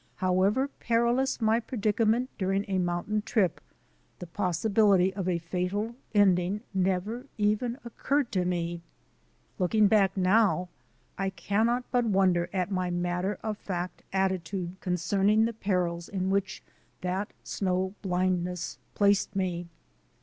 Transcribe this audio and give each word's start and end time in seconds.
However 0.15 0.67
perilous 0.67 1.39
my 1.39 1.59
predicament 1.59 2.31
during 2.39 2.65
a 2.67 2.79
mountain 2.79 3.21
trip, 3.21 3.61
the 4.17 4.25
possibility 4.25 5.13
of 5.13 5.29
a 5.29 5.37
fatal 5.37 5.93
ending 6.15 6.61
never 6.73 7.27
even 7.37 7.77
occurred 7.85 8.31
to 8.31 8.43
me. 8.43 8.81
L< 9.59 9.67
»< 9.59 9.67
>k 9.67 9.77
ing 9.77 9.85
back 9.85 10.17
now, 10.17 10.69
I 11.19 11.29
cannot 11.29 11.83
but 11.91 12.03
wonder 12.05 12.49
at 12.51 12.71
my 12.71 12.89
matter 12.89 13.37
of 13.43 13.59
fact 13.59 14.01
attitude 14.11 14.75
concerning 14.81 15.45
the 15.45 15.53
perils 15.53 16.09
in 16.09 16.31
which 16.31 16.63
that 17.01 17.31
snow 17.43 17.93
blindness 18.01 18.79
placed 18.95 19.35
me. 19.35 19.67